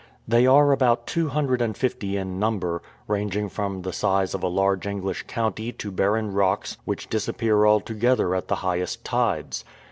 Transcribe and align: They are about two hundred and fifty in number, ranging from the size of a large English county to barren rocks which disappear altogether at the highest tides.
They 0.27 0.47
are 0.47 0.71
about 0.71 1.05
two 1.05 1.27
hundred 1.27 1.61
and 1.61 1.77
fifty 1.77 2.17
in 2.17 2.39
number, 2.39 2.81
ranging 3.07 3.49
from 3.49 3.83
the 3.83 3.93
size 3.93 4.33
of 4.33 4.41
a 4.41 4.47
large 4.47 4.87
English 4.87 5.25
county 5.27 5.71
to 5.73 5.91
barren 5.91 6.33
rocks 6.33 6.77
which 6.85 7.07
disappear 7.07 7.67
altogether 7.67 8.33
at 8.33 8.47
the 8.47 8.55
highest 8.65 9.05
tides. 9.05 9.63